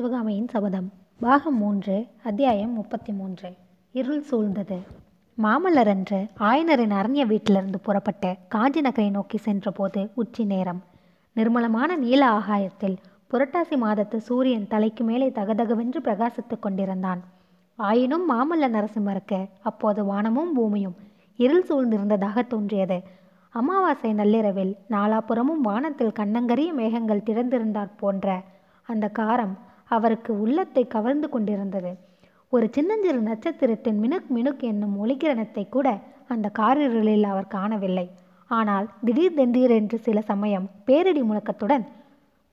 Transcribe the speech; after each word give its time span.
சிவகாமியின் 0.00 0.48
சபதம். 0.48 0.92
பாகம் 1.20 1.56
மூன்று 1.56 2.06
அத்தியாயம் 2.24 2.72
முப்பத்தி 2.72 3.12
மூன்று 3.12 3.52
இருள் 3.92 4.22
சூழ்ந்தது. 4.30 4.78
மாமல்லர் 5.42 5.88
அன்று 5.88 6.26
ஆயனரின் 6.38 6.94
அரண்ய 7.00 7.26
வீட்டிலிருந்து 7.26 7.80
புறப்பட்டு 7.80 8.36
காஞ்சி 8.48 8.80
நகரை 8.80 9.10
நோக்கி 9.10 9.38
சென்றபோது 9.38 10.10
உச்சி 10.14 10.44
நேரம். 10.44 10.82
நிர்மலமான 11.36 11.96
நீல 11.96 12.30
ஆகாயத்தில் 12.30 12.96
புரட்டாசி 13.30 13.76
மாதத்து 13.82 14.16
சூரியன் 14.16 14.66
தலைக்கு 14.68 15.04
மேலே 15.04 15.28
தகதகவென்று 15.28 16.00
பிரகாசித்துக் 16.00 16.62
கொண்டிருந்தான். 16.62 17.20
ஆயினும் 17.76 18.26
மாமல்ல 18.30 18.68
நரசிம்மருக்கு 18.68 19.48
அப்போது 19.62 20.04
வானமும் 20.04 20.52
பூமியும் 20.52 20.96
இருள் 21.36 21.66
சூழ்ந்திருந்ததாக 21.68 22.46
தோன்றியது. 22.46 23.02
அமாவாசை 23.50 24.12
நள்ளிரவில் 24.12 24.76
நாலாபுறமும் 24.90 25.62
வானத்தில் 25.62 26.18
கண்ணங்கரிய 26.18 26.72
மேகங்கள் 26.72 27.26
திறந்திருந்தாற் 27.26 27.98
போன்ற 27.98 28.42
அந்த 28.82 29.10
காரம் 29.18 29.56
அவருக்கு 29.96 30.32
உள்ளத்தை 30.42 30.82
கவர்ந்து 30.86 31.28
கொண்டிருந்தது. 31.28 31.92
ஒரு 32.52 32.66
சின்னஞ்சிறு 32.76 33.20
நட்சத்திரத்தின் 33.20 33.98
மினுக் 34.02 34.30
மினுக் 34.36 34.62
என்னும் 34.70 34.96
ஒளிக்கிரணத்தை 35.02 35.64
கூட 35.68 35.88
அந்த 36.34 36.46
காரிருளில் 36.58 37.26
அவர் 37.32 37.54
காணவில்லை. 37.56 38.06
ஆனால் 38.50 38.86
திடீர் 39.06 39.38
திடீரென்று 39.38 39.98
சில 40.06 40.20
சமயம் 40.30 40.68
பேரிடி 40.84 41.22
முழக்கத்துடன் 41.22 41.84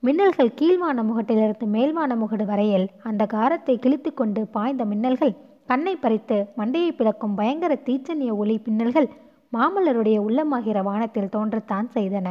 மின்னல்கள் 0.02 0.56
கீழ்வான 0.58 1.02
முகட்டிலிருந்து 1.02 1.66
மேல்வான 1.74 2.12
முகடு 2.20 2.44
வரையில் 2.50 2.84
அந்த 3.02 3.22
காரத்தை 3.26 3.74
கிழித்து 3.78 4.10
கொண்டு 4.14 4.42
பாய்ந்த 4.56 4.82
மின்னல்கள் 4.84 5.34
கண்ணை 5.66 5.94
பறித்து 5.96 6.36
மண்டையை 6.58 6.92
பிளக்கும் 6.98 7.34
பயங்கர 7.34 7.72
தீச்சனிய 7.86 8.30
ஒளி 8.42 8.56
பின்னல்கள் 8.66 9.08
மாமல்லருடைய 9.52 10.18
உள்ளமாகிற 10.26 10.78
வானத்தில் 10.88 11.32
தோன்றத்தான் 11.34 11.88
செய்தன. 11.96 12.28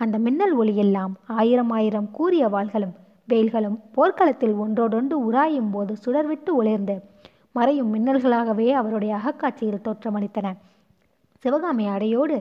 அந்த 0.00 0.16
மின்னல் 0.26 0.54
ஒளியெல்லாம் 0.58 1.12
ஆயிரம் 1.40 1.70
ஆயிரம் 1.70 2.08
கூறிய 2.10 2.44
வாள்களும் 2.48 2.94
வேல்களும் 3.28 3.78
போர்க்களத்தில் 3.92 4.54
ஒன்றோடொன்று 4.54 5.32
உராயும் 5.32 5.70
போது 5.72 5.96
சுடர்விட்டு 6.04 6.50
ஒளிர்ந்து 6.52 6.96
மறையும் 7.52 7.92
மின்னல்களாகவே 7.94 8.70
அவருடைய 8.70 9.14
அகக்காட்சியில் 9.14 9.84
தோற்றமளித்தன. 9.84 10.52
சிவகாமி 11.38 11.86
அடையோடு 11.86 12.36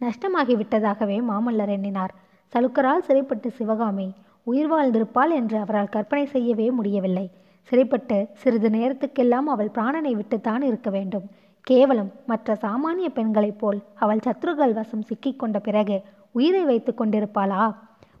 நஷ்டமாகிவிட்டதாகவே 0.00 1.16
மாமல்லர் 1.30 1.68
எண்ணினார். 1.68 2.14
சலுக்கரால் 2.52 3.06
சிறைப்பட்டு 3.06 3.50
சிவகாமி 3.50 4.12
உயிர் 4.42 4.72
வாழ்ந்திருப்பாள் 4.72 5.32
என்று 5.34 5.58
அவரால் 5.58 5.88
கற்பனை 5.88 6.26
செய்யவே 6.26 6.70
முடியவில்லை. 6.70 7.30
சிறைப்பட்டு 7.62 8.28
சிறிது 8.32 8.68
நேரத்துக்கெல்லாம் 8.68 9.48
அவள் 9.54 9.70
பிராணனை 9.74 10.12
விட்டுத்தான் 10.12 10.62
இருக்க 10.62 10.90
வேண்டும். 10.90 11.26
கேவலம் 11.60 12.12
மற்ற 12.26 12.54
சாமானிய 12.54 13.08
பெண்களைப் 13.08 13.58
போல் 13.58 13.82
அவள் 13.94 14.24
சத்ருகள் 14.26 14.72
வசம் 14.72 15.02
சிக்கிக்கொண்ட 15.02 15.58
பிறகு 15.58 16.02
உயிரை 16.32 16.64
வைத்து 16.64 16.94
கொண்டிருப்பாளா? 16.94 17.74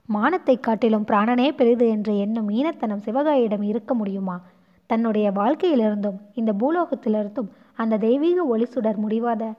மானத்தை 0.08 0.54
காட்டிலும் 0.60 1.06
பிராணனே 1.06 1.48
பெரிது 1.48 1.88
என்று 1.88 2.18
எண்ணும் 2.18 2.48
ஈனத்தனம் 2.48 3.04
சிவகாயிடம் 3.04 3.62
இருக்க 3.62 3.94
முடியுமா? 3.94 4.36
தன்னுடைய 4.86 5.30
வாழ்க்கையிலிருந்தும் 5.30 6.18
இந்த 6.34 6.52
பூலோகத்திலிருந்தும் 6.52 7.48
அந்த 7.74 7.98
தெய்வீக 7.98 8.44
ஒளி 8.44 8.64
சுடர் 8.64 8.96
முடிவாத 8.96 9.52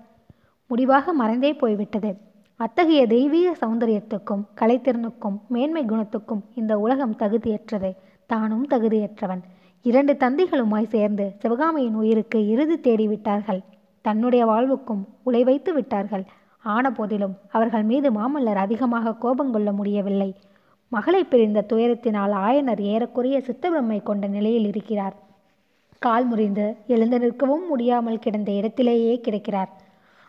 முடிவாக 0.68 1.14
மறைந்தே 1.14 1.52
போய்விட்டது. 1.58 2.12
அத்தகைய 2.60 3.08
தெய்வீக 3.08 3.56
சௌந்தரியத்துக்கும் 3.62 4.44
கலைத்திறனுக்கும் 4.62 5.38
மேன்மை 5.48 5.84
குணத்துக்கும் 5.86 6.44
இந்த 6.54 6.74
உலகம் 6.80 7.16
தகுதியற்றது. 7.20 7.92
தானும் 8.30 8.68
தகுதியற்றவன். 8.68 9.44
இரண்டு 9.86 10.14
தந்தைகளுமாய் 10.18 10.92
சேர்ந்து 10.96 11.26
சிவகாமியின் 11.40 11.96
உயிருக்கு 11.96 12.40
இறுதி 12.48 12.78
தேடிவிட்டார்கள். 12.80 13.62
தன்னுடைய 14.06 14.44
வாழ்வுக்கும் 14.46 15.04
உலை 15.24 15.44
வைத்து 15.44 15.74
விட்டார்கள் 15.74 16.26
ஆனபோதிலும் 16.64 17.38
அவர்கள் 17.52 17.84
மீது 17.84 18.12
மாமல்லர் 18.12 18.56
அதிகமாக 18.56 19.14
கோபம் 19.14 19.52
கொள்ள 19.52 19.72
முடியவில்லை. 19.72 20.36
மகளை 20.88 21.24
பிரிந்த 21.24 21.66
துயரத்தினால் 21.74 22.34
ஆயனர் 22.48 22.82
ஏறக்குறைய 22.82 23.42
சித்தபிரமை 23.48 24.04
கொண்ட 24.04 24.28
நிலையில் 24.28 24.66
இருக்கிறார். 24.66 25.16
கால் 26.00 26.26
முறிந்து 26.26 26.76
எழுந்து 26.88 27.18
நிற்கவும் 27.20 27.68
முடியாமல் 27.68 28.20
கிடந்த 28.20 28.52
இடத்திலேயே 28.52 29.22
கிடக்கிறார். 29.22 29.70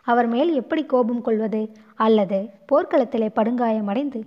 அவர் 0.02 0.26
மேல் 0.26 0.54
எப்படி 0.54 0.84
கோபம் 0.84 1.20
கொள்வது? 1.20 1.70
அல்லது 1.94 2.50
போர்க்களத்திலே 2.72 3.28
படுகாயமடைந்து 3.34 4.20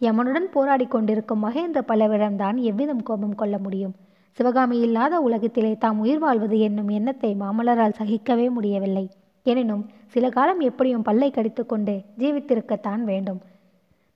யமனுடன் 0.00 0.48
போராடி 0.52 0.86
கொண்டிருக்கும் 0.86 1.44
மகேந்திர 1.44 1.80
பல்லவிடம்தான் 1.88 2.56
எவ்விதம் 2.56 3.02
கோபம் 3.02 3.34
கொள்ள 3.34 3.58
முடியும்? 3.58 3.94
சிவகாமி 4.30 4.78
இல்லாத 4.78 5.20
உலகத்திலே 5.20 5.76
தாம் 5.78 5.98
உயிர் 5.98 6.18
வாழ்வது 6.18 6.58
என்னும் 6.58 6.88
எண்ணத்தை 6.88 7.36
மாமல்லரால் 7.40 7.98
சகிக்கவே 7.98 8.50
முடியவில்லை. 8.50 9.10
எனினும் 9.42 9.86
சில 10.06 10.28
காலம் 10.28 10.60
எப்படியும் 10.60 11.02
பல்லை 11.02 11.30
கடித்துக்கொண்டு 11.30 12.02
ஜீவித்திருக்கத்தான் 12.18 13.02
வேண்டும். 13.04 13.40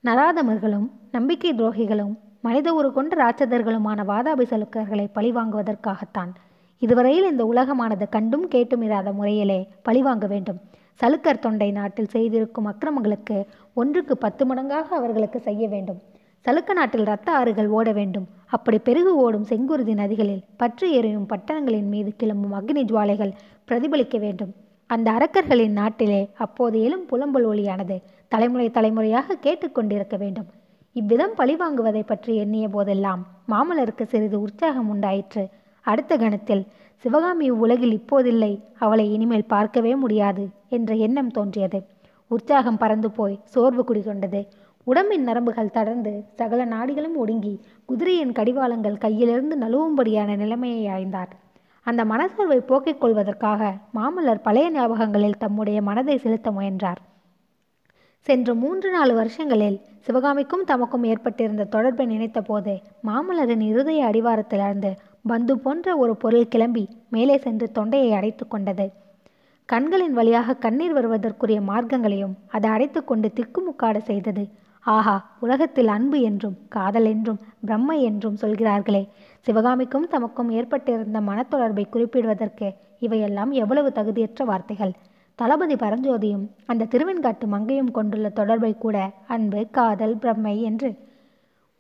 நராதமர்களும் 0.05 0.91
நம்பிக்கை 1.11 1.53
துரோகிகளும் 1.55 2.15
மனித 2.41 2.75
ஒரு 2.75 2.93
கொண்ட 2.93 3.17
ராட்சதர்களுமான 3.17 4.05
வாதாபி 4.05 4.45
சலுக்கர்களை 4.53 5.07
பழிவாங்குவதற்காகத்தான் 5.15 6.31
இதுவரையில் 6.79 7.31
இந்த 7.31 7.45
உலகமானது 7.45 8.09
கண்டும் 8.09 8.49
கேட்டும் 8.49 8.83
இராத 8.83 9.13
முறையிலே 9.13 9.69
பழிவாங்க 9.83 10.27
வேண்டும். 10.27 10.61
சலுக்கர் 11.01 11.39
தொண்டை 11.39 11.71
நாட்டில் 11.71 12.07
செய்திருக்கும் 12.07 12.67
அக்கிரமங்களுக்கு 12.67 13.47
ஒன்றுக்கு 13.75 14.17
பத்து 14.17 14.55
மடங்காக 14.55 14.89
அவர்களுக்கு 14.99 15.41
செய்ய 15.41 15.69
வேண்டும். 15.69 16.01
சலுக்க 16.45 16.73
நாட்டில் 16.73 17.01
இரத்த 17.01 17.33
ஆறுகள் 17.33 17.69
ஓட 17.69 17.93
வேண்டும். 17.93 18.27
அப்படி 18.47 18.79
பெருகு 18.79 19.17
ஓடும் 19.17 19.45
செங்குருதி 19.45 19.95
நதிகளில் 19.95 20.43
பற்று 20.57 20.93
எரியும் 20.93 21.29
பட்டணங்களின் 21.29 21.89
மீது 21.89 22.13
கிளம்பும் 22.17 22.55
அக்னி 22.61 22.85
ஜுவாலைகள் 22.85 23.33
பிரதிபலிக்க 23.69 24.19
வேண்டும். 24.19 24.53
அந்த 24.95 25.09
அரக்கர்களின் 25.11 25.77
நாட்டிலே 25.81 26.21
அப்போது 26.45 26.77
எழும் 26.83 27.05
புலம்பல் 27.11 27.47
ஒளியானது 27.51 27.97
தலைமுறை 28.29 28.67
தலைமுறையாக 28.71 29.37
கேட்டுக்கொண்டிருக்க 29.45 30.17
வேண்டும். 30.19 30.49
இவ்விதம் 30.97 31.35
பழிவாங்குவதை 31.39 32.03
பற்றி 32.07 32.33
எண்ணிய 32.37 32.67
போதெல்லாம் 32.69 33.23
மாமலருக்கு 33.49 34.05
சிறிது 34.07 34.39
உற்சாகம் 34.41 34.89
உண்டாயிற்று. 34.89 35.45
அடுத்த 35.85 36.17
கணத்தில் 36.17 36.65
சிவகாமி 37.05 37.49
உலகில் 37.63 37.95
இப்போதில்லை 38.01 38.53
அவளை 38.79 39.07
இனிமேல் 39.13 39.51
பார்க்கவே 39.55 39.93
முடியாது 39.95 40.45
என்ற 40.69 40.95
எண்ணம் 41.07 41.31
தோன்றியது. 41.31 41.81
உற்சாகம் 42.31 42.81
பறந்து 42.83 43.11
போய் 43.11 43.41
சோர்வு 43.45 43.85
குடிகொண்டது. 43.89 44.43
உடம்பின் 44.87 45.27
நரம்புகள் 45.29 45.75
தடர்ந்து 45.77 46.13
சகல 46.35 46.65
நாடிகளும் 46.67 47.17
ஒடுங்கி 47.23 47.55
குதிரையின் 47.85 48.37
கடிவாளங்கள் 48.39 49.03
கையிலிருந்து 49.05 49.57
நழுவும்படியான 49.65 50.37
நிலைமையை 50.37 50.85
அடைந்தார். 50.87 51.33
அந்த 51.87 52.03
மனசோர்வை 52.05 52.59
போக்கிக் 52.61 53.01
கொள்வதற்காக 53.01 53.73
மாமல்லர் 53.95 54.43
பழைய 54.43 54.67
ஞாபகங்களில் 54.71 55.39
தம்முடைய 55.39 55.83
மனதை 55.83 56.19
செலுத்த 56.19 56.51
முயன்றார். 56.51 57.01
சென்ற 58.27 58.55
மூன்று 58.55 58.89
நாலு 58.91 59.13
வருஷங்களில் 59.15 59.79
சிவகாமிக்கும் 60.01 60.65
தமக்கும் 60.67 61.05
ஏற்பட்டிருந்த 61.05 61.65
தொடர்பை 61.65 62.07
நினைத்த 62.07 62.41
போது 62.41 62.75
மாமல்லரின் 63.07 63.65
இருதய 63.71 64.07
அடிவாரத்திலிருந்து 64.07 64.91
பந்து 65.27 65.59
போன்ற 65.59 65.97
ஒரு 65.97 66.17
பொருள் 66.17 66.49
கிளம்பி 66.49 66.85
மேலே 67.11 67.37
சென்று 67.39 67.67
தொண்டையை 67.73 68.13
அடைத்து 68.13 68.49
கொண்டது. 68.49 68.87
கண்களின் 69.69 70.13
வழியாக 70.13 70.55
கண்ணீர் 70.55 70.95
வருவதற்குரிய 70.95 71.61
மார்க்கங்களையும் 71.61 72.35
அது 72.49 72.69
அடைத்து 72.69 73.01
கொண்டு 73.05 73.29
திக்குமுக்காட 73.37 73.99
செய்தது. 73.99 74.45
ஆஹா 74.85 75.17
உலகத்தில் 75.41 75.89
அன்பு 75.89 76.21
என்றும் 76.21 76.57
காதல் 76.69 77.05
என்றும் 77.05 77.39
பிரம்மை 77.67 77.99
என்றும் 78.01 78.37
சொல்கிறார்களே 78.37 79.03
சிவகாமிக்கும் 79.47 80.11
தமக்கும் 80.11 80.51
ஏற்பட்டிருந்த 80.59 81.21
மனத்தொடர்பை 81.21 81.85
குறிப்பிடுவதற்கு 81.95 82.67
இவையெல்லாம் 82.99 83.53
எவ்வளவு 83.53 83.89
தகுதியற்ற 83.89 84.43
வார்த்தைகள். 84.45 84.93
தளபதி 85.39 85.77
பரஞ்சோதியும் 85.77 86.45
அந்த 86.67 86.89
திருவெண்காட்டு 86.93 87.47
மங்கையும் 87.47 87.91
கொண்டுள்ள 87.91 88.29
தொடர்பை 88.29 88.73
கூட 88.79 88.97
அன்பு 89.27 89.63
காதல் 89.71 90.15
பிரம்மை 90.17 90.55
என்று 90.61 90.91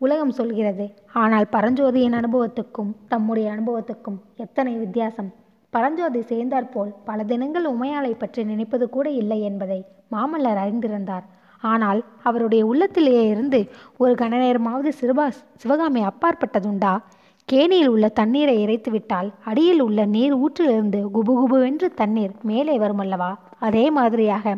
உலகம் 0.00 0.34
சொல்கிறது. 0.38 0.86
ஆனால் 1.22 1.46
பரஞ்சோதியின் 1.52 2.16
அனுபவத்துக்கும் 2.20 2.90
தம்முடைய 3.08 3.46
அனுபவத்துக்கும் 3.54 4.18
எத்தனை 4.36 4.72
வித்தியாசம்? 4.76 5.30
பரஞ்சோதி 5.72 6.22
சேர்ந்தாற்போல் 6.22 6.92
பல 7.04 7.18
தினங்கள் 7.24 7.66
உமையாளை 7.74 8.12
பற்றி 8.18 8.40
நினைப்பது 8.44 8.86
கூட 8.88 9.06
இல்லை 9.22 9.40
என்பதை 9.42 9.80
மாமல்லர் 10.10 10.62
அறிந்திருந்தார். 10.64 11.26
ஆனால் 11.62 12.00
அவருடைய 12.22 12.62
உள்ளத்திலேயே 12.66 13.24
இருந்து 13.32 13.60
ஒரு 13.97 14.12
கன 14.15 14.38
நேரமாவது 14.38 14.91
சிறுபா 15.00 15.26
சிவகாமி 15.56 16.00
அப்பாற்பட்டதுண்டா? 16.04 16.92
கேணியில் 17.48 17.86
உள்ள 17.86 18.06
தண்ணீரை 18.09 18.54
இறைத்து 18.62 18.91
விட்டால் 18.91 19.27
அடியில் 19.44 19.80
உள்ள 19.80 20.00
நீர் 20.06 20.34
ஊற்றிலிருந்து 20.34 21.00
குபுகுபுவென்று 21.15 21.89
தண்ணீர் 21.94 22.34
மேலே 22.42 22.78
வருமல்லவா? 22.78 23.28
அதே 23.59 23.91
மாதிரியாக 23.91 24.54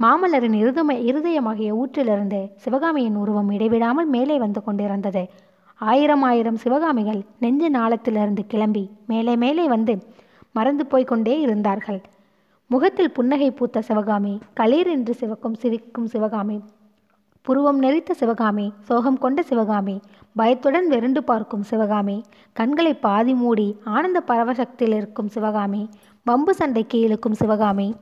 மாமல்லரின் 0.00 0.56
இருதம 0.60 0.94
இருதயமாகிய 1.08 1.70
ஊற்றிலிருந்து 1.72 2.40
சிவகாமியின் 2.56 3.16
உருவம் 3.16 3.50
இடைவிடாமல் 3.50 4.06
மேலே 4.06 4.38
வந்து 4.38 4.62
கொண்டிருந்தது. 4.62 5.24
ஆயிரம் 5.80 6.22
ஆயிரம் 6.22 6.56
சிவகாமிகள் 6.56 7.20
நெஞ்சு 7.38 7.70
நாளத்திலிருந்து 7.70 8.44
கிளம்பி 8.46 8.84
மேலே 9.06 9.36
மேலே 9.36 9.66
வந்து 9.66 9.96
மறந்து 10.52 10.86
போய்கொண்டே 10.90 11.36
இருந்தார்கள். 11.40 12.00
முகத்தில் 12.70 13.12
புன்னகை 13.12 13.50
பூத்த 13.50 13.82
சிவகாமி 13.82 14.34
களீர் 14.60 14.90
என்று 14.90 15.14
சிவக்கும் 15.20 15.54
சிரிக்கும் 15.54 16.06
சிவகாமி 16.06 16.58
புருவம் 17.46 17.82
நெறித்த 17.82 18.10
சிவகாமி 18.10 18.72
சோகம் 18.80 19.18
கொண்ட 19.18 19.42
சிவகாமி 19.42 19.94
பயத்துடன் 20.36 20.88
வெருண்டு 20.88 21.24
பார்க்கும் 21.24 21.62
சிவகாமி 21.62 22.24
கண்களை 22.52 22.94
பாதி 22.94 23.34
மூடி 23.34 23.66
ஆனந்த 23.84 24.18
பரவசக்தியில் 24.20 24.96
இருக்கும் 24.96 25.28
சிவகாமி 25.28 25.88
வம்பு 26.26 26.54
சண்டைக்கு 26.54 26.98
இழுக்கும் 27.00 27.34
சிவகாமி 27.34 27.94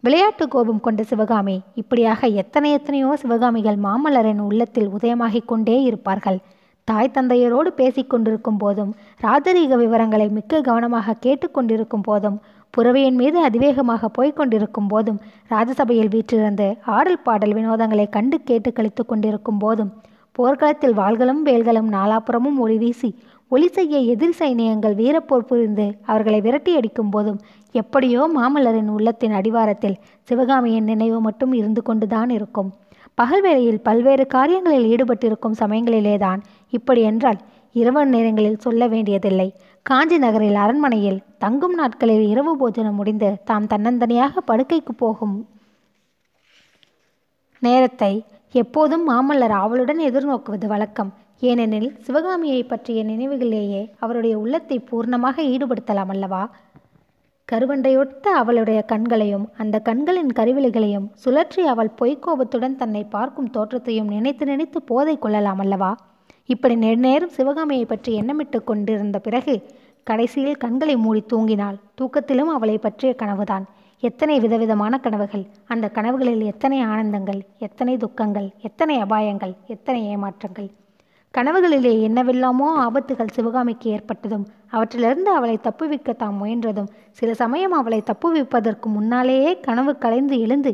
விளையாட்டு 0.00 0.48
கோபம் 0.48 0.80
கொண்ட 0.80 1.02
சிவகாமி 1.02 1.60
இப்படியாக 1.74 2.28
எத்தனை 2.42 2.70
எத்தனையோ 2.72 3.16
சிவகாமிகள் 3.16 3.78
மாமல்லரின் 3.78 4.40
உள்ளத்தில் 4.40 4.88
உதயமாகிக் 4.88 5.44
கொண்டே 5.44 5.82
இருப்பார்கள். 5.82 6.40
தாய் 6.88 7.14
தந்தையரோடு 7.14 7.70
பேசிக்கொண்டிருக்கும் 7.76 8.58
போதும் 8.58 8.94
ராஜரீக 9.20 9.76
விவரங்களை 9.76 10.28
மிக்க 10.28 10.60
கவனமாக 10.60 11.16
கேட்டுக்கொண்டிருக்கும் 11.26 12.02
போதும் 12.02 12.38
புறவையின் 12.76 13.14
மீது 13.14 13.38
அதிவேகமாக 13.42 14.08
போய்க் 14.08 14.36
கொண்டிருக்கும் 14.36 14.86
போதும் 14.86 15.20
ராஜசபையில் 15.48 16.08
வீற்றிருந்து 16.08 16.76
ஆடல் 16.86 17.22
பாடல் 17.22 17.52
வினோதங்களை 17.52 18.08
கண்டு 18.08 18.40
கேட்டு 18.40 18.72
கழித்து 18.72 19.06
கொண்டிருக்கும் 19.06 19.58
போதும் 19.58 19.92
போர்க்களத்தில் 20.32 20.96
வாள்களும் 20.96 21.42
வேல்களும் 21.44 21.90
நாலாபுறமும் 21.90 22.58
ஒளி 22.58 22.76
வீசி 22.76 23.18
ஒளி 23.48 23.68
செய்ய 23.68 23.98
எதிர் 23.98 24.36
சைனியங்கள் 24.38 24.94
வீரப்போர் 24.94 25.48
புரிந்து 25.48 25.96
அவர்களை 26.06 26.40
விரட்டி 26.40 26.76
அடிக்கும் 26.76 27.08
போதும் 27.08 27.40
எப்படியோ 27.72 28.30
மாமல்லரின் 28.36 28.88
உள்ளத்தின் 28.88 29.32
அடிவாரத்தில் 29.32 29.98
சிவகாமியின் 30.22 30.84
நினைவு 30.84 31.20
மட்டும் 31.20 31.52
இருந்து 31.52 31.82
கொண்டுதான் 31.82 32.30
இருக்கும். 32.30 32.72
பகல் 33.14 33.40
வேளையில் 33.40 33.80
பல்வேறு 33.80 34.26
காரியங்களில் 34.26 34.88
ஈடுபட்டிருக்கும் 34.90 35.58
சமயங்களிலேதான் 35.58 36.40
இப்படி 36.70 37.00
என்றால் 37.00 37.38
இரவு 37.74 38.00
நேரங்களில் 38.06 38.62
சொல்ல 38.64 38.86
வேண்டியதில்லை. 38.86 39.46
காஞ்சி 39.86 40.16
நகரில் 40.18 40.58
அரண்மனையில் 40.64 41.22
தங்கும் 41.38 41.74
நாட்களில் 41.74 42.24
இரவு 42.32 42.52
போஜனம் 42.56 42.94
முடிந்து 42.94 43.28
தாம் 43.44 43.66
தன்னந்தனியாக 43.66 44.42
படுக்கைக்கு 44.50 44.92
போகும் 44.96 45.36
நேரத்தை 47.62 48.12
எப்போதும் 48.54 49.04
மாமல்லர் 49.10 49.54
ஆவலுடன் 49.62 50.00
எதிர்நோக்குவது 50.08 50.66
வழக்கம். 50.66 51.10
ஏனெனில் 51.40 51.88
சிவகாமியை 52.06 52.60
பற்றிய 52.64 53.04
நினைவுகளிலேயே 53.04 53.82
அவருடைய 53.98 54.34
உள்ளத்தை 54.38 54.76
பூர்ணமாக 54.90 55.36
ஈடுபடுத்தலாம் 55.52 56.12
அல்லவா? 56.14 56.42
கருவண்டையொத்த 57.48 58.26
அவளுடைய 58.40 58.80
கண்களையும் 58.82 59.46
அந்த 59.62 59.76
கண்களின் 59.88 60.32
கருவிலைகளையும் 60.38 61.08
சுழற்றி 61.24 61.62
அவள் 61.72 61.90
பொய்க்கோபத்துடன் 62.00 62.76
தன்னை 62.76 63.04
பார்க்கும் 63.04 63.50
தோற்றத்தையும் 63.50 64.12
நினைத்து 64.14 64.46
நினைத்து 64.46 64.80
போதை 64.82 65.14
கொள்ளலாம் 65.18 65.62
அல்லவா? 65.64 65.92
இப்படி 66.48 66.74
நெடுநேரம் 66.76 67.34
சிவகாமியை 67.36 67.84
பற்றி 67.84 68.10
எண்ணமிட்டு 68.20 68.58
கொண்டிருந்த 68.64 69.18
பிறகு 69.18 69.54
கடைசியில் 70.06 70.56
கண்களை 70.56 70.96
மூடி 70.96 71.22
தூங்கினாள். 71.32 71.76
தூக்கத்திலும் 72.00 72.50
அவளை 72.52 72.76
பற்றிய 72.78 73.14
கனவுதான். 73.14 73.64
எத்தனை 74.02 74.36
விதவிதமான 74.40 74.98
கனவுகள். 74.98 75.44
அந்த 75.66 75.86
கனவுகளில் 75.94 76.44
எத்தனை 76.44 76.78
ஆனந்தங்கள் 76.84 77.40
எத்தனை 77.58 77.96
துக்கங்கள் 77.96 78.48
எத்தனை 78.60 78.96
அபாயங்கள் 79.02 79.54
எத்தனை 79.66 80.00
ஏமாற்றங்கள். 80.06 80.70
கனவுகளிலே 81.34 81.92
என்னவெல்லாமோ 82.02 82.66
ஆபத்துகள் 82.78 83.32
சிவகாமிக்கு 83.32 83.90
ஏற்பட்டதும் 83.90 84.44
அவற்றிலிருந்து 84.68 85.30
அவளை 85.30 85.56
தப்புவிக்க 85.62 86.12
தாம் 86.12 86.36
முயன்றதும் 86.40 86.90
சில 87.10 87.30
சமயம் 87.34 87.72
அவளை 87.72 88.00
தப்புவிப்பதற்கு 88.10 88.88
முன்னாலேயே 88.88 89.52
கனவு 89.60 89.92
கலைந்து 89.98 90.36
எழுந்து 90.38 90.72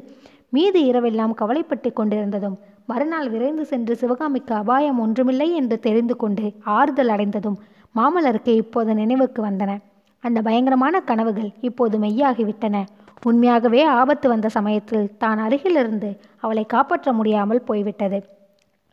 மீதி 0.49 0.83
இரவெல்லாம் 0.91 1.35
கவலைப்பட்டு 1.35 1.93
கொண்டிருந்ததும் 1.93 2.59
மறுநாள் 2.89 3.29
விரைந்து 3.29 3.65
சென்று 3.65 3.95
சிவகாமிக்கு 3.97 4.55
அபாயம் 4.55 5.01
ஒன்றுமில்லை 5.01 5.49
என்று 5.53 5.77
தெரிந்து 5.81 6.15
கொண்டு 6.17 6.45
ஆறுதல் 6.77 7.09
அடைந்ததும் 7.09 7.59
மாமல்லருக்கு 7.95 8.53
இப்போது 8.55 8.91
நினைவுக்கு 8.95 9.41
வந்தன. 9.43 9.71
அந்த 10.25 10.39
பயங்கரமான 10.43 11.01
கனவுகள் 11.01 11.51
இப்போது 11.61 11.97
மெய்யாகிவிட்டன. 11.99 12.77
உண்மையாகவே 13.25 13.83
ஆபத்து 13.99 14.27
வந்த 14.29 14.49
சமயத்தில் 14.49 15.07
தான் 15.19 15.39
அருகிலிருந்து 15.39 16.11
அவளை 16.41 16.65
காப்பாற்ற 16.67 17.13
முடியாமல் 17.13 17.63
போய்விட்டது. 17.63 18.19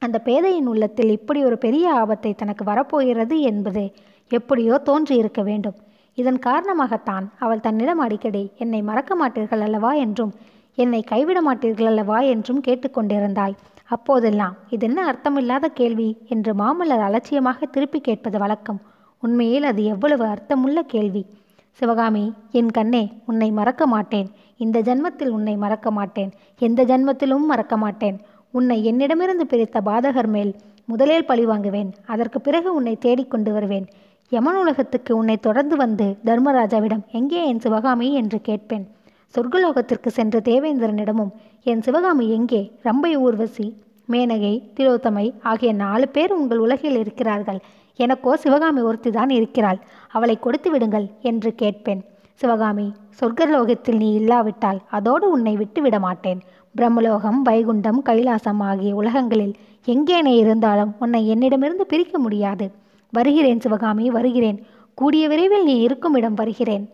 அந்த 0.02 0.18
பேதையின் 0.20 0.68
உள்ளத்தில் 0.68 1.10
இப்படி 1.10 1.40
ஒரு 1.44 1.58
பெரிய 1.58 1.86
ஆபத்தை 1.94 2.32
தனக்கு 2.34 2.64
வரப்போகிறது 2.64 3.36
என்பது 3.42 3.84
எப்படியோ 4.32 4.76
தோன்றியிருக்க 4.90 5.42
வேண்டும். 5.44 5.78
இதன் 6.18 6.40
காரணமாகத்தான் 6.40 7.26
அவள் 7.40 7.60
தன்னிடம் 7.60 8.00
அடிக்கடி 8.00 8.44
என்னை 8.58 8.82
மறக்க 8.82 9.14
மாட்டீர்கள் 9.16 9.64
அல்லவா? 9.68 9.94
என்றும் 10.06 10.34
என்னை 10.78 11.02
கைவிட 11.04 11.40
மாட்டீர்கள் 11.42 11.86
அல்லவா? 11.86 12.20
என்றும் 12.34 12.62
கேட்டுக்கொண்டிருந்தாள். 12.68 13.56
அப்போதெல்லாம் 13.90 14.56
இதென்ன 14.70 15.00
அர்த்தமில்லாத 15.12 15.66
கேள்வி? 15.66 16.18
என்று 16.28 16.54
மாமல்லர் 16.54 17.04
அலட்சியமாக 17.08 17.66
திருப்பி 17.66 18.00
கேட்பது 18.00 18.40
வழக்கம். 18.40 18.82
உண்மையில் 19.22 19.64
அது 19.64 19.84
எவ்வளவு 19.84 20.26
அர்த்தமுள்ள 20.26 20.82
கேள்வி? 20.82 21.26
சிவகாமி 21.72 22.34
என் 22.52 22.72
கண்ணே 22.72 23.12
உன்னை 23.26 23.52
மறக்க 23.52 23.88
மாட்டேன். 23.88 24.28
இந்த 24.58 24.82
ஜன்மத்தில் 24.82 25.28
உன்னை 25.28 25.56
மறக்க 25.56 25.92
மாட்டேன். 25.92 26.32
எந்த 26.60 26.86
ஜன்மத்திலும் 26.86 27.46
மறக்க 27.46 27.78
மாட்டேன். 27.78 28.20
உன்னை 28.52 28.86
என்னிடமிருந்து 28.86 29.46
பிரித்த 29.50 29.82
பாதகர் 29.86 30.28
மேல் 30.28 30.56
முதலில் 30.86 31.26
பழி 31.26 31.46
வாங்குவேன். 31.46 31.94
அதற்கு 32.06 32.42
பிறகு 32.42 32.74
உன்னை 32.74 32.96
தேடிக்கொண்டு 32.96 33.52
வருவேன். 33.52 33.88
யமன் 34.30 34.56
உலகத்துக்கு 34.56 35.18
உன்னை 35.18 35.38
தொடர்ந்து 35.38 35.76
வந்து 35.76 36.18
தர்மராஜாவிடம் 36.26 37.06
எங்கே 37.12 37.48
என் 37.48 37.60
சிவகாமி? 37.60 38.14
என்று 38.14 38.42
கேட்பேன். 38.42 38.88
சொர்க்கலோகத்திற்கு 39.34 40.08
சென்ற 40.08 40.40
தேவேந்திரனிடமும் 40.40 41.32
என் 41.64 41.82
சிவகாமி 41.82 42.26
எங்கே? 42.30 42.60
ரம்பை 42.84 43.12
ஊர்வசி 43.16 43.66
மேனகை 44.10 44.54
திலோத்தமை 44.76 45.26
ஆகிய 45.42 45.74
நாலு 45.74 46.08
பேர் 46.10 46.34
உங்கள் 46.34 46.58
உலகில் 46.58 46.98
இருக்கிறார்கள். 47.00 47.60
எனக்கோ 48.00 48.36
சிவகாமி 48.36 48.82
ஒருத்திதான் 48.82 49.30
இருக்கிறாள். 49.30 49.80
அவளை 50.12 50.36
கொடுத்து 50.40 50.72
விடுங்கள் 50.72 51.08
என்று 51.22 51.52
கேட்பேன். 51.56 52.02
சிவகாமி 52.34 52.88
சொர்க்கலோகத்தில் 53.20 54.00
நீ 54.04 54.10
இல்லாவிட்டால் 54.14 54.80
அதோடு 54.90 55.26
உன்னை 55.32 55.56
விட்டு 55.56 55.82
விட 55.82 56.00
மாட்டேன். 56.00 56.40
பிரம்மலோகம் 56.76 57.40
வைகுண்டம் 57.50 58.02
கைலாசம் 58.10 58.62
ஆகிய 58.70 58.94
உலகங்களில் 58.96 59.56
எங்கேனே 59.88 60.34
இருந்தாலும் 60.44 60.92
உன்னை 61.00 61.22
என்னிடமிருந்து 61.28 61.86
பிரிக்க 61.86 62.20
முடியாது. 62.20 62.66
வருகிறேன் 63.14 63.60
சிவகாமி 63.60 64.06
வருகிறேன். 64.10 64.60
கூடிய 64.94 65.28
விரைவில் 65.28 65.64
நீ 65.64 65.76
இருக்கும் 65.80 66.14
இடம் 66.14 66.34
வருகிறேன். 66.34 66.86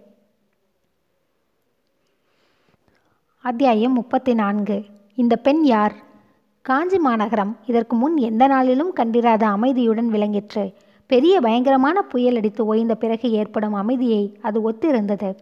அத்தியாயம் 3.44 3.94
முப்பத்தி 3.94 4.34
நான்கு 4.34 4.86
இந்த 5.16 5.36
பெண் 5.36 5.64
யார்? 5.64 5.94
காஞ்சி 6.62 6.98
மாநகரம். 6.98 7.58
இதற்கு 7.66 7.96
முன் 7.96 8.18
எந்த 8.18 8.48
நாளிலும் 8.48 8.94
கண்டிராத 8.94 9.48
அமைதியுடன் 9.48 10.10
விளங்கிற்று. 10.10 10.74
பெரிய 11.08 11.42
பயங்கரமான 11.42 12.02
புயல் 12.02 12.36
அடித்து 12.36 12.66
ஓய்ந்த 12.66 12.96
பிறகு 12.96 13.32
ஏற்படும் 13.32 13.74
அமைதியை 13.74 14.38
அது 14.42 14.72
ஒத்திருந்தது. 14.72 15.36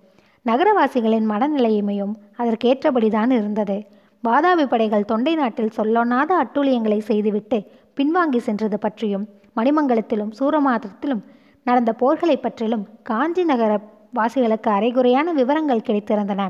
நகரவாசிகளின் 0.45 1.27
மனநிலையுமையும் 1.29 2.13
அதற்கேற்றபடிதான் 2.37 3.31
இருந்தது. 3.31 3.85
வாதாபி 4.27 4.65
படைகள் 4.65 5.05
தொண்டை 5.05 5.35
நாட்டில் 5.35 5.75
சொல்லொண்ணாத 5.77 6.31
அட்டூழியங்களை 6.43 6.97
செய்துவிட்டு 6.99 7.63
பின்வாங்கி 7.97 8.37
சென்றது 8.37 8.79
பற்றியும் 8.79 9.27
மணிமங்கலத்திலும் 9.55 10.31
சூரமாதத்திலும் 10.39 11.23
நடந்த 11.63 11.93
போர்களை 11.93 12.37
பற்றிலும் 12.37 12.87
காஞ்சி 13.03 13.43
நகர 13.43 13.79
வாசிகளுக்கு 14.13 14.71
அரைகுறையான 14.71 15.33
விவரங்கள் 15.33 15.87
கிடைத்திருந்தன. 15.87 16.49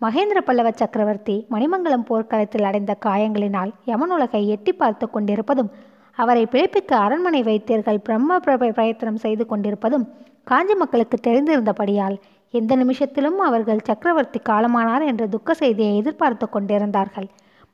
மகேந்திர 0.00 0.38
பல்லவ 0.40 0.68
சக்கரவர்த்தி 0.70 1.34
மணிமங்கலம் 1.50 2.04
போர்க்களத்தில் 2.08 2.66
அடைந்த 2.68 2.92
காயங்களினால் 3.06 3.70
யமனுலகை 3.86 4.40
எட்டி 4.46 4.72
பார்த்து 4.72 5.06
கொண்டிருப்பதும் 5.10 5.70
அவரை 6.18 6.44
பிழைப்பிக்க 6.44 6.92
அரண்மனை 7.06 7.40
வைத்தியர்கள் 7.42 7.98
பிரம்ம 7.98 8.38
பிரயத்தனம் 8.74 9.20
செய்து 9.24 9.44
கொண்டிருப்பதும் 9.46 10.06
காஞ்சி 10.42 10.74
மக்களுக்கு 10.74 11.16
தெரிந்திருந்தபடியால் 11.26 12.16
எந்த 12.54 12.76
நிமிஷத்திலும் 12.76 13.36
அவர்கள் 13.48 13.84
சக்கரவர்த்தி 13.88 14.40
காலமானார் 14.48 15.04
என்ற 15.06 15.26
துக்க 15.26 15.54
செய்தியை 15.54 15.96
எதிர்பார்த்து 15.96 16.48
கொண்டிருந்தார்கள். 16.48 17.28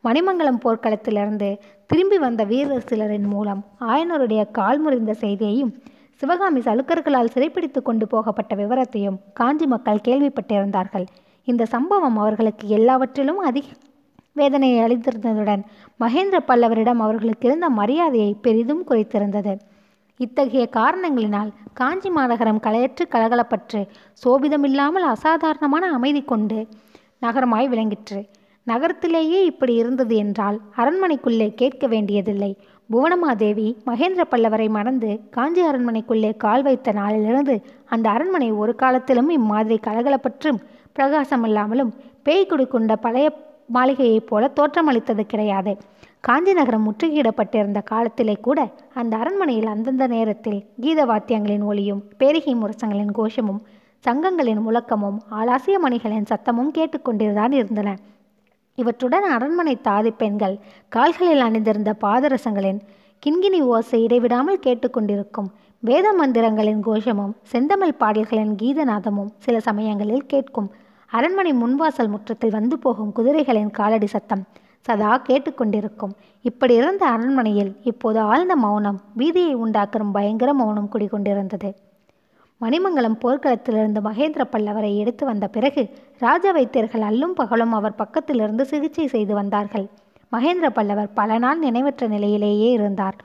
மணிமங்கலம் 0.05 0.61
போர்க்களத்திலிருந்து 0.65 1.51
திரும்பி 1.91 2.19
வந்த 2.19 2.45
வீரர் 2.45 2.89
சிலரின் 2.91 3.29
மூலம் 3.35 3.63
ஆயனருடைய 3.93 4.43
கால் 4.51 4.81
முறிந்த 4.81 5.15
செய்தியையும் 5.21 5.73
சிவகாமி 6.23 6.61
சலுக்கர்களால் 6.61 7.33
சிறைப்பிடித்து 7.35 7.83
கொண்டு 7.83 8.07
போகப்பட்ட 8.07 8.53
விவரத்தையும் 8.57 9.21
காஞ்சி 9.33 9.67
மக்கள் 9.67 10.05
கேள்விப்பட்டிருந்தார்கள். 10.09 11.07
இந்த 11.49 11.65
சம்பவம் 11.65 12.17
அவர்களுக்கு 12.17 12.69
எல்லாவற்றிலும் 12.69 13.39
அதிக 13.39 13.67
வேதனையை 14.33 14.79
அளித்திருந்ததுடன் 14.87 15.63
மகேந்திர 16.01 16.39
பல்லவரிடம் 16.49 17.01
அவர்களுக்கு 17.05 17.47
இருந்த 17.49 17.69
மரியாதையை 17.71 18.33
பெரிதும் 18.41 18.83
குறைத்திருந்தது. 18.89 19.53
இத்தகைய 20.21 20.65
காரணங்களினால் 20.77 21.51
காஞ்சி 21.73 22.11
மாநகரம் 22.11 22.61
கலையற்று 22.61 23.05
கலகலப்பற்று 23.15 23.81
சோபிதமில்லாமல் 24.23 25.07
அசாதாரணமான 25.15 25.91
அமைதி 25.93 26.23
கொண்டு 26.23 26.59
நகரமாய் 27.19 27.69
விளங்கிற்று. 27.69 28.21
நகரத்திலேயே 28.67 29.41
இப்படி 29.45 29.75
இருந்தது 29.75 30.15
என்றால் 30.17 30.57
அரண்மனைக்குள்ளே 30.77 31.49
கேட்க 31.55 31.87
வேண்டியதில்லை. 31.87 32.53
புவனமாதேவி 32.91 33.69
மகேந்திர 33.87 34.25
பல்லவரை 34.31 34.69
மறந்து 34.69 35.11
காஞ்சி 35.31 35.63
அரண்மனைக்குள்ளே 35.67 36.37
கால் 36.37 36.63
வைத்த 36.63 36.93
நாளிலிருந்து 36.93 37.55
அந்த 37.87 38.07
அரண்மனை 38.11 38.49
ஒரு 38.53 38.75
காலத்திலும் 38.75 39.31
இம்மாதிரி 39.31 39.79
கலகலப்பற்றும் 39.87 40.59
பிரகாசமில்லாமலும் 40.97 41.93
பேய் 42.23 42.49
குடிக்கொண்ட 42.51 42.97
பழைய 42.97 43.27
மாளிகையைப் 43.75 44.27
போல 44.27 44.51
தோற்றமளித்தது 44.57 45.23
கிடையாது. 45.27 45.73
காஞ்சி 46.21 46.53
நகரம் 46.53 46.85
முற்றுகையிடப்பட்டிருந்த 46.87 47.83
காலத்திலே 47.83 48.35
கூட 48.41 48.59
அந்த 48.95 49.17
அரண்மனையில் 49.17 49.67
அந்தந்த 49.67 50.07
நேரத்தில் 50.07 50.61
கீத 50.81 51.01
வாத்தியங்களின் 51.05 51.65
ஒளியும் 51.65 52.03
பேரிகை 52.19 52.55
முரசங்களின் 52.55 53.13
கோஷமும் 53.13 53.61
சங்கங்களின் 54.05 54.63
முழக்கமும் 54.67 55.19
ஆலாசிய 55.31 55.77
மணிகளின் 55.85 56.29
சத்தமும் 56.31 56.73
கேட்டுக்கொண்டிருந்தான் 56.79 57.53
இருந்தன. 57.53 57.89
இவற்றுடன் 58.79 59.23
அரண்மனை 59.23 59.75
தாதி 59.85 60.11
பெண்கள் 60.17 60.57
கால்களில் 60.89 61.41
அணிந்திருந்த 61.41 61.95
பாதரசங்களின் 62.01 62.81
கிண்கிணி 63.23 63.61
ஓசை 63.61 64.03
இடைவிடாமல் 64.03 64.65
கேட்டுக்கொண்டிருக்கும் 64.67 65.49
வேத 65.83 66.07
மந்திரங்களின் 66.21 66.81
கோஷமும் 66.81 67.37
செந்தமிழ் 67.43 67.99
பாடல்களின் 67.99 68.55
கீதநாதமும் 68.63 69.31
சில 69.39 69.61
சமயங்களில் 69.61 70.27
கேட்கும் 70.27 70.69
அரண்மனை 71.13 71.53
முன்வாசல் 71.53 72.09
முற்றத்தில் 72.09 72.51
வந்து 72.51 72.79
போகும் 72.79 73.13
குதிரைகளின் 73.17 73.71
காலடி 73.71 74.07
சத்தம் 74.07 74.43
சதா 74.87 75.23
கேட்டுக்கொண்டிருக்கும். 75.29 76.13
இப்படி 76.43 76.75
இருந்த 76.75 77.07
அரண்மனையில் 77.07 77.77
இப்போது 77.83 78.21
ஆழ்ந்த 78.21 78.57
மௌனம் 78.57 78.99
வீதியை 79.19 79.55
உண்டாக்கும் 79.55 80.13
பயங்கர 80.13 80.55
மௌனம் 80.55 80.91
குடிகொண்டிருந்தது. 80.93 81.71
மணிமங்கலம் 82.61 83.19
போர்க்களத்திலிருந்து 83.23 84.01
மகேந்திர 84.01 84.43
பல்லவரை 84.53 84.97
எடுத்து 84.97 85.25
வந்த 85.27 85.47
பிறகு 85.49 85.83
ராஜ 86.19 86.53
வைத்தியர்கள் 86.53 87.01
அல்லும் 87.01 87.35
பகலும் 87.35 87.73
அவர் 87.73 87.99
பக்கத்திலிருந்து 87.99 88.63
சிகிச்சை 88.63 89.07
செய்து 89.07 89.35
வந்தார்கள். 89.35 89.87
மகேந்திர 90.33 90.69
பல்லவர் 90.69 91.11
பல 91.15 91.39
நாள் 91.39 91.59
நினைவற்ற 91.59 92.07
நிலையிலேயே 92.07 92.71
இருந்தார். 92.71 93.17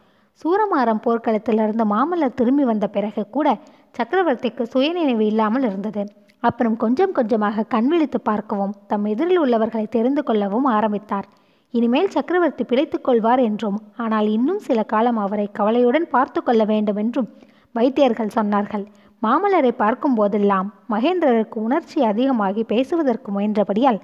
சூரமாரம் 0.42 1.04
போர்க்களத்திலிருந்து 1.06 1.86
மாமல்லர் 1.94 2.34
திரும்பி 2.34 2.64
வந்த 2.64 2.88
பிறகு 2.88 3.24
கூட 3.30 3.58
சக்கரவர்த்திக்கு 3.98 4.64
சுயநினைவு 4.64 5.26
இல்லாமல் 5.26 5.64
இருந்தது. 5.64 6.04
அப்புறம் 6.44 6.76
கொஞ்சம் 6.84 7.16
கொஞ்சமாக 7.18 7.66
கண் 7.74 7.90
விழித்து 7.92 8.20
பார்க்கவும் 8.30 8.74
தம் 8.92 9.06
எதிரில் 9.12 9.42
உள்ளவர்களை 9.44 9.86
தெரிந்து 9.96 10.22
கொள்ளவும் 10.24 10.68
ஆரம்பித்தார். 10.78 11.28
இனிமேல் 11.74 12.14
சக்கரவர்த்தி 12.16 12.64
பிழைத்துக் 12.70 13.06
கொள்வார் 13.08 13.42
என்றும் 13.50 13.78
ஆனால் 14.04 14.28
இன்னும் 14.38 14.62
சில 14.68 14.80
காலம் 14.94 15.20
அவரை 15.26 15.46
கவலையுடன் 15.60 16.08
பார்த்து 16.16 16.40
கொள்ள 16.42 16.64
வேண்டும் 16.72 17.00
என்றும் 17.04 17.30
வைத்தியர்கள் 17.76 18.36
சொன்னார்கள். 18.38 18.86
மாமல்லரை 19.22 19.72
பார்க்கும் 19.84 20.18
போதெல்லாம் 20.20 20.68
மகேந்திரருக்கு 20.94 21.58
உணர்ச்சி 21.68 22.00
அதிகமாகி 22.04 22.64
பேசுவதற்கு 22.72 23.30
முயன்றபடியால் 23.36 24.00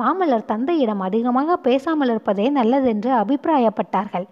மாமல்லர் 0.00 0.48
தந்தையிடம் 0.50 1.02
அதிகமாக 1.06 1.56
பேசாமல் 1.66 2.10
இருப்பதே 2.12 2.46
நல்லதென்று 2.58 3.10
அபிப்பிராயப்பட்டார்கள். 3.22 4.26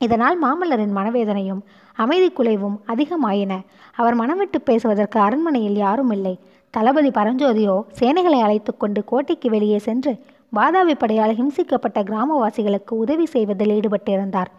இதனால் 0.00 0.36
மாமல்லரின் 0.44 0.94
மனவேதனையும் 0.98 1.60
அமைதி 1.96 2.28
குலைவும் 2.30 2.76
அதிகமாயின. 2.92 3.52
அவர் 3.98 4.16
மனமிட்டு 4.20 4.58
பேசுவதற்கு 4.68 5.18
அரண்மனையில் 5.20 5.78
யாரும் 5.84 6.12
இல்லை. 6.16 6.34
தளபதி 6.74 7.08
பரஞ்சோதியோ 7.08 7.82
சேனைகளை 7.98 8.40
அழைத்து 8.40 8.76
கொண்டு 8.76 9.04
கோட்டைக்கு 9.04 9.48
வெளியே 9.50 9.78
சென்று 9.78 10.12
வாதாபி 10.56 10.94
படையால் 10.94 11.34
ஹிம்சிக்கப்பட்ட 11.38 11.98
கிராமவாசிகளுக்கு 12.08 12.92
உதவி 12.94 13.26
செய்வதில் 13.26 13.72
ஈடுபட்டிருந்தார். 13.76 14.50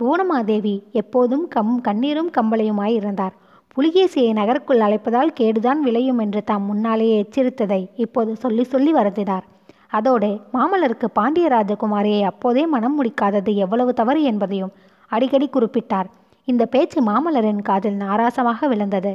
புவனமாதேவி 0.00 0.82
எப்போதும் 0.92 1.48
கம் 1.48 1.80
கண்ணீரும் 1.80 2.30
கம்பளையுமாய் 2.36 2.94
இருந்தார். 2.94 3.34
புலிகேசியை 3.76 4.32
நகருக்குள் 4.32 4.84
அழைப்பதால் 4.86 5.36
கேடுதான் 5.40 5.80
விளையும் 5.86 6.18
என்று 6.18 6.44
தாம் 6.44 6.62
முன்னாலேயே 6.62 7.16
எச்சரித்ததை 7.24 7.88
இப்போது 7.96 8.36
சொல்லி 8.36 8.64
சொல்லி 8.64 8.94
வருந்தினார். 8.94 9.44
அதோடு 9.88 10.30
மாமல்லருக்கு 10.52 11.08
பாண்டிய 11.12 11.48
ராஜகுமாரியை 11.48 12.22
அப்போதே 12.22 12.66
மனம் 12.66 12.96
முடிக்காதது 12.98 13.54
எவ்வளவு 13.54 13.92
தவறு 13.94 14.22
என்பதையும் 14.22 14.72
அடிக்கடி 15.08 15.48
குறிப்பிட்டார். 15.52 16.08
இந்த 16.44 16.66
பேச்சு 16.66 17.00
மாமல்லரின் 17.02 17.62
காதில் 17.62 18.00
நாராசமாக 18.00 18.68
விழுந்தது. 18.68 19.12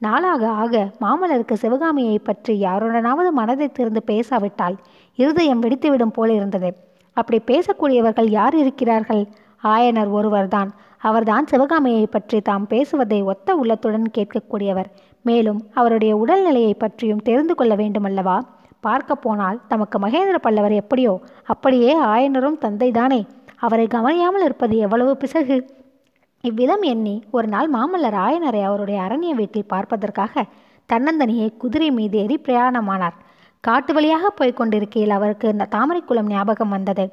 நாளாக 0.00 0.42
ஆக 0.62 0.74
மாமல்லருக்கு 1.00 1.52
சிவகாமியை 1.52 2.18
பற்றி 2.18 2.52
யாருடனாவது 2.62 3.30
மனதை 3.30 3.66
திறந்து 3.68 4.02
பேசாவிட்டால் 4.02 4.76
இருதயம் 5.18 5.62
வெடித்துவிடும் 5.62 6.12
போல் 6.12 6.30
இருந்தது. 6.30 6.70
அப்படி 7.16 7.38
பேசக்கூடியவர்கள் 7.46 8.28
யார் 8.30 8.56
இருக்கிறார்கள்? 8.56 9.22
ஆயனர் 9.64 10.10
ஒருவர்தான். 10.10 10.70
அவர்தான் 10.98 11.46
சிவகாமியை 11.46 12.04
பற்றி 12.06 12.38
தாம் 12.40 12.66
பேசுவதை 12.66 13.18
ஒத்த 13.22 13.56
உள்ளத்துடன் 13.56 14.06
கேட்கக்கூடியவர். 14.16 14.88
மேலும் 15.24 15.60
அவருடைய 15.74 16.12
உடல்நிலையை 16.16 16.74
பற்றியும் 16.74 17.24
தெரிந்து 17.28 17.54
கொள்ள 17.54 17.74
வேண்டுமல்லவா? 17.74 18.38
பார்க்க 18.80 19.12
போனால் 19.14 19.60
தமக்கு 19.68 19.98
மகேந்திர 19.98 20.38
பல்லவர் 20.38 20.74
எப்படியோ 20.82 21.14
அப்படியே 21.44 21.92
ஆயனரும் 22.12 22.60
தந்தைதானே. 22.64 23.20
அவரை 23.56 23.86
கவனியாமல் 23.86 24.44
இருப்பது 24.44 24.74
எவ்வளவு 24.76 25.12
பிசகு! 25.16 25.56
இவ்விதம் 26.44 26.84
எண்ணி 26.90 27.14
ஒரு 27.30 27.48
நாள் 27.48 27.68
மாமல்லர் 27.74 28.16
ஆயனரை 28.24 28.60
அவருடைய 28.66 28.98
அரண்ய 29.06 29.30
வீட்டில் 29.38 29.70
பார்ப்பதற்காக 29.72 30.44
தன்னந்தனியே 30.88 31.46
குதிரை 31.62 31.88
மீது 31.90 32.16
ஏறி 32.18 32.36
பிரயாணமானார். 32.46 33.16
காட்டு 33.64 33.92
வழியாக 33.94 34.30
போய்க் 34.30 34.58
கொண்டிருக்கையில் 34.58 35.14
அவருக்கு 35.16 35.46
இந்த 35.54 35.68
தாமரைக்குளம் 35.74 36.30
ஞாபகம் 36.34 36.74
வந்தது. 36.76 37.04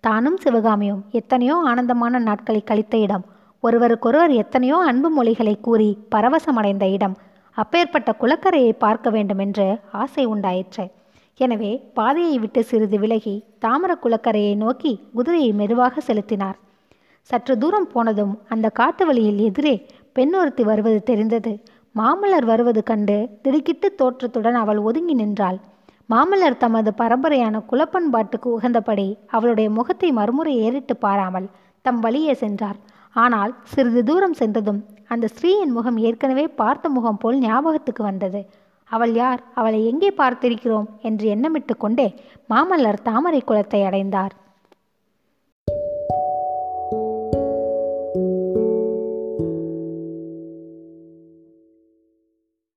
தானும் 0.00 0.38
சிவகாமியும் 0.44 1.04
எத்தனையோ 1.20 1.56
ஆனந்தமான 1.70 2.20
நாட்களை 2.28 2.62
கழித்த 2.70 2.96
இடம். 2.96 3.24
ஒருவருக்கொருவர் 3.62 4.34
எத்தனையோ 4.42 4.78
அன்பு 4.90 5.10
மொழிகளை 5.10 5.54
கூறி 5.60 5.90
பரவசமடைந்த 6.14 6.84
இடம். 6.96 7.14
அப்பேற்பட்ட 7.56 8.10
குளக்கரையை 8.20 8.72
பார்க்க 8.84 9.10
வேண்டுமென்று 9.10 9.68
ஆசை 10.02 10.24
உண்டாயிற்று. 10.24 10.84
எனவே 11.40 11.72
பாதையை 11.94 12.36
விட்டு 12.38 12.60
சிறிது 12.64 12.98
விலகி 12.98 13.36
தாமர 13.64 13.92
குளக்கரையை 14.04 14.54
நோக்கி 14.56 14.92
குதிரையை 15.14 15.52
மெதுவாக 15.52 16.00
செலுத்தினார். 16.00 16.58
சற்று 17.30 17.54
தூரம் 17.58 17.90
போனதும் 17.92 18.32
அந்த 18.48 18.66
காட்டு 18.68 19.02
வழியில் 19.06 19.38
எதிரே 19.38 19.74
பெண் 20.12 20.34
ஒருத்தி 20.34 20.62
வருவது 20.64 20.98
தெரிந்தது. 21.02 21.52
மாமல்லர் 21.94 22.46
வருவது 22.50 22.80
கண்டு 22.82 23.16
திடுக்கிட்டு 23.42 23.88
தோற்றத்துடன் 23.94 24.54
அவள் 24.54 24.78
ஒதுங்கி 24.78 25.14
நின்றாள். 25.14 25.58
மாமல்லர் 26.08 26.56
தமது 26.56 26.90
பரம்பரையான 26.98 27.56
குலப்பண்பாட்டுக்கு 27.70 28.48
உகந்தபடி 28.56 29.06
அவளுடைய 29.26 29.70
முகத்தை 29.70 30.08
மறுமுறை 30.12 30.54
ஏறிட்டு 30.56 30.96
பாராமல் 30.96 31.48
தம் 31.84 32.00
வழியே 32.00 32.34
சென்றார். 32.34 32.78
ஆனால் 33.16 33.52
சிறிது 33.62 34.02
தூரம் 34.04 34.36
சென்றதும் 34.40 34.80
அந்த 35.08 35.26
ஸ்ரீயின் 35.36 35.72
முகம் 35.76 35.98
ஏற்கனவே 36.08 36.46
பார்த்த 36.60 36.88
முகம் 36.88 37.18
போல் 37.18 37.38
ஞாபகத்துக்கு 37.38 38.02
வந்தது. 38.02 38.40
அவள் 38.90 39.12
யார்? 39.14 39.40
அவளை 39.54 39.80
எங்கே 39.86 40.10
பார்த்திருக்கிறோம்? 40.16 40.88
என்று 41.02 41.26
எண்ணமிட்டு 41.34 41.74
கொண்டே 41.78 42.06
மாமல்லர் 42.50 43.02
தாமரை 43.02 43.40
குளத்தை 43.40 43.82
அடைந்தார். 43.82 44.32